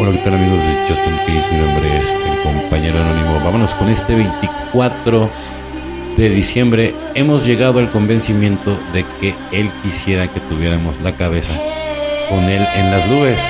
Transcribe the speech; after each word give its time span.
Hola, 0.00 0.12
¿qué 0.12 0.18
tal 0.18 0.34
amigos 0.34 0.64
de 0.64 0.86
Justin 0.88 1.16
Case? 1.26 1.50
Mi 1.50 1.58
nombre 1.58 1.98
es 1.98 2.08
el 2.12 2.42
compañero 2.42 3.00
anónimo. 3.00 3.40
Vámonos 3.44 3.74
con 3.74 3.88
este 3.88 4.14
24 4.14 5.28
de 6.16 6.30
diciembre. 6.30 6.94
Hemos 7.16 7.44
llegado 7.44 7.80
al 7.80 7.90
convencimiento 7.90 8.78
de 8.92 9.04
que 9.20 9.34
él 9.52 9.68
quisiera 9.82 10.28
que 10.28 10.38
tuviéramos 10.38 11.00
la 11.00 11.12
cabeza 11.12 11.52
con 12.28 12.44
él 12.44 12.64
en 12.76 12.90
las 12.92 13.08
nubes 13.08 13.40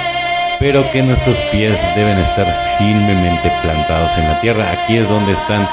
pero 0.58 0.90
que 0.90 1.02
nuestros 1.02 1.40
pies 1.52 1.86
deben 1.94 2.18
estar 2.18 2.46
firmemente 2.78 3.52
plantados 3.62 4.16
en 4.16 4.24
la 4.24 4.40
tierra. 4.40 4.72
Aquí 4.72 4.96
es 4.96 5.08
donde 5.08 5.32
están 5.32 5.68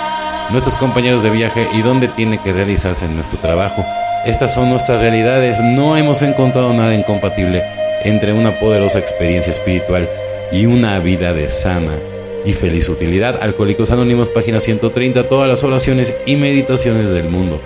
nuestros 0.51 0.75
compañeros 0.75 1.23
de 1.23 1.31
viaje 1.31 1.67
y 1.73 1.81
donde 1.81 2.07
tiene 2.09 2.37
que 2.37 2.53
realizarse 2.53 3.07
nuestro 3.07 3.39
trabajo. 3.39 3.85
Estas 4.25 4.53
son 4.53 4.69
nuestras 4.69 5.01
realidades. 5.01 5.59
No 5.61 5.97
hemos 5.97 6.21
encontrado 6.21 6.73
nada 6.73 6.93
incompatible 6.93 7.63
entre 8.03 8.33
una 8.33 8.59
poderosa 8.59 8.99
experiencia 8.99 9.51
espiritual 9.51 10.07
y 10.51 10.65
una 10.65 10.99
vida 10.99 11.33
de 11.33 11.49
sana 11.49 11.93
y 12.45 12.53
feliz 12.53 12.89
utilidad. 12.89 13.41
Alcohólicos 13.41 13.91
Anónimos, 13.91 14.29
página 14.29 14.59
130. 14.59 15.27
Todas 15.27 15.47
las 15.47 15.63
oraciones 15.63 16.13
y 16.25 16.35
meditaciones 16.35 17.11
del 17.11 17.29
mundo 17.29 17.59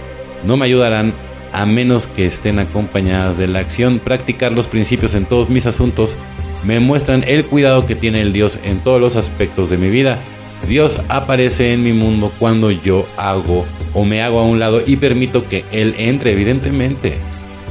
no 0.44 0.58
me 0.58 0.66
ayudarán 0.66 1.14
a 1.52 1.66
menos 1.66 2.08
que 2.08 2.26
estén 2.26 2.60
acompañadas 2.60 3.38
de 3.38 3.48
la 3.48 3.60
acción. 3.60 4.00
Practicar 4.00 4.52
los 4.52 4.68
principios 4.68 5.14
en 5.14 5.26
todos 5.26 5.50
mis 5.50 5.66
asuntos 5.66 6.16
me 6.64 6.80
muestran 6.80 7.24
el 7.28 7.46
cuidado 7.48 7.86
que 7.86 7.96
tiene 7.96 8.22
el 8.22 8.34
Dios 8.34 8.60
en 8.64 8.80
todos 8.80 9.02
los 9.02 9.16
aspectos 9.16 9.70
de 9.70 9.78
mi 9.78 9.90
vida. 9.90 10.20
Dios 10.68 11.02
aparece 11.10 11.74
en 11.74 11.84
mi 11.84 11.94
mundo 11.94 12.32
cuando 12.38 12.70
yo 12.70 13.06
hago 13.18 13.66
o 13.94 14.04
me 14.04 14.22
hago 14.22 14.40
a 14.40 14.44
un 14.44 14.60
lado 14.60 14.82
y 14.86 14.98
permito 14.98 15.48
que 15.48 15.64
Él 15.72 15.96
entre, 15.98 16.32
evidentemente. 16.32 17.18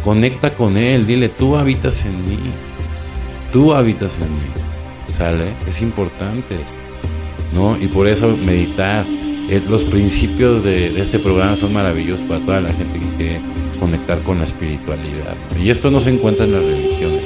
Conecta 0.04 0.54
con 0.54 0.76
Él, 0.76 1.06
dile, 1.06 1.28
tú 1.28 1.56
habitas 1.56 2.04
en 2.04 2.24
mí. 2.24 2.38
Tú 3.52 3.74
habitas 3.74 4.16
en 4.16 4.34
mí. 4.34 4.67
¿Sale? 5.08 5.52
Es 5.68 5.82
importante. 5.82 6.56
¿No? 7.54 7.76
Y 7.80 7.88
por 7.88 8.08
eso 8.08 8.36
meditar. 8.36 9.06
Eh, 9.50 9.62
los 9.66 9.84
principios 9.84 10.62
de, 10.62 10.88
este 10.88 11.18
programa 11.18 11.56
son 11.56 11.72
maravillosos 11.72 12.26
para 12.26 12.44
toda 12.44 12.60
la 12.60 12.68
gente 12.70 12.98
que 12.98 13.16
quiere 13.16 13.40
conectar 13.80 14.18
con 14.20 14.38
la 14.38 14.44
espiritualidad. 14.44 15.34
Y 15.58 15.70
esto 15.70 15.90
no 15.90 16.00
se 16.00 16.10
encuentra 16.10 16.44
en 16.44 16.52
las 16.52 16.62
religiones. 16.62 17.22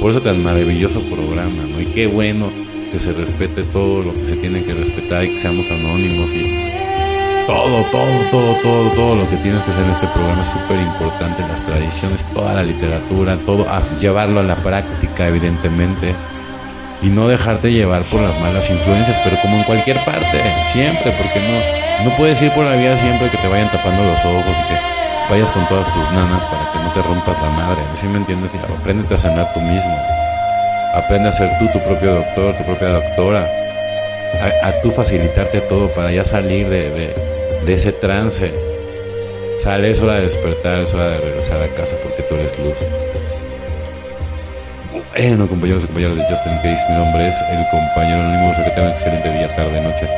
Por 0.00 0.10
eso 0.10 0.22
tan 0.22 0.42
maravilloso 0.42 1.02
programa, 1.02 1.62
¿no? 1.68 1.78
Y 1.78 1.84
qué 1.86 2.06
bueno 2.06 2.50
que 2.90 2.98
se 2.98 3.12
respete 3.12 3.62
todo 3.64 4.02
lo 4.02 4.14
que 4.14 4.24
se 4.32 4.36
tiene 4.36 4.64
que 4.64 4.72
respetar 4.72 5.24
y 5.24 5.34
que 5.34 5.38
seamos 5.38 5.70
anónimos 5.70 6.30
y 6.30 6.70
todo, 7.46 7.84
todo, 7.90 8.30
todo, 8.30 8.54
todo, 8.62 8.90
todo 8.90 9.16
lo 9.16 9.28
que 9.28 9.36
tienes 9.36 9.62
que 9.62 9.70
hacer 9.70 9.84
en 9.84 9.90
este 9.90 10.06
programa 10.08 10.40
es 10.40 10.48
súper 10.48 10.80
importante, 10.80 11.42
las 11.42 11.64
tradiciones, 11.66 12.24
toda 12.32 12.54
la 12.54 12.62
literatura, 12.62 13.36
todo, 13.44 13.66
llevarlo 14.00 14.40
a 14.40 14.42
la 14.42 14.56
práctica, 14.56 15.28
evidentemente, 15.28 16.14
y 17.02 17.08
no 17.08 17.28
dejarte 17.28 17.72
llevar 17.72 18.02
por 18.04 18.20
las 18.20 18.38
malas 18.40 18.68
influencias, 18.70 19.18
pero 19.24 19.40
como 19.40 19.56
en 19.56 19.64
cualquier 19.64 20.04
parte, 20.04 20.40
siempre, 20.72 21.12
porque 21.12 21.40
no, 21.40 22.10
no 22.10 22.16
puedes 22.16 22.40
ir 22.42 22.52
por 22.52 22.64
la 22.64 22.74
vida 22.74 22.96
siempre 22.98 23.30
que 23.30 23.38
te 23.38 23.48
vayan 23.48 23.70
tapando 23.70 24.04
los 24.04 24.24
ojos 24.24 24.56
y 24.58 24.68
que 24.68 24.80
vayas 25.30 25.50
con 25.50 25.66
todas 25.68 25.92
tus 25.92 26.12
nanas 26.12 26.42
para 26.44 26.72
que 26.72 26.78
no 26.78 26.90
te 26.90 27.02
rompas 27.02 27.40
la 27.40 27.50
madre. 27.50 27.82
¿Sí 28.00 28.06
me 28.06 28.18
entiendes? 28.18 28.50
Aprende 28.54 29.14
a 29.14 29.18
sanar 29.18 29.52
tú 29.54 29.60
mismo. 29.60 29.96
Aprende 30.94 31.28
a 31.28 31.32
ser 31.32 31.50
tú 31.58 31.68
tu 31.68 31.82
propio 31.84 32.16
doctor, 32.16 32.54
tu 32.54 32.64
propia 32.64 32.88
doctora. 32.88 33.48
A, 34.62 34.72
tú 34.82 34.90
facilitarte 34.90 35.60
todo 35.62 35.88
para 35.90 36.12
ya 36.12 36.24
salir 36.24 36.68
de, 36.68 37.14
de, 37.64 37.74
ese 37.74 37.92
trance. 37.92 38.52
Sale, 39.58 39.90
es 39.90 40.00
hora 40.00 40.14
de 40.14 40.22
despertar, 40.22 40.80
es 40.80 40.94
hora 40.94 41.06
de 41.06 41.18
regresar 41.18 41.62
a 41.62 41.68
casa 41.68 41.96
porque 42.02 42.22
tú 42.22 42.34
eres 42.34 42.58
luz. 42.58 42.74
Bueno, 45.16 45.48
compañeros 45.48 45.84
y 45.84 45.86
compañeras 45.86 46.16
de 46.16 46.24
Justin 46.24 46.56
Case, 46.62 46.80
mi 46.88 46.94
nombre 46.96 47.28
es 47.28 47.36
el 47.50 47.66
compañero 47.70 48.20
anónimo. 48.20 48.54
que 48.56 48.70
tengan 48.70 48.86
un 48.86 48.92
excelente 48.92 49.32
día, 49.32 49.48
tarde, 49.48 49.80
noche. 49.80 50.08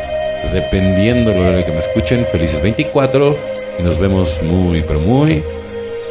Dependiendo 0.53 1.31
de 1.31 1.61
lo 1.61 1.65
que 1.65 1.73
me 1.73 1.79
escuchen, 1.79 2.27
felices 2.31 2.63
24 2.63 3.37
y 3.79 3.83
nos 3.83 3.99
vemos 3.99 4.43
muy, 4.43 4.83
pero 4.83 5.01
muy 5.01 5.43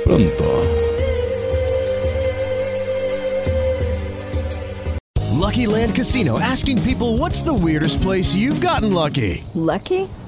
pronto. 0.04 0.44
Lucky 5.40 5.68
Land 5.68 5.96
Casino 5.96 6.40
asking 6.40 6.82
people 6.82 7.18
what's 7.18 7.44
the 7.44 7.54
weirdest 7.54 8.02
place 8.02 8.36
you've 8.36 8.62
gotten 8.62 8.94
lucky? 8.94 9.44
Lucky? 9.54 10.08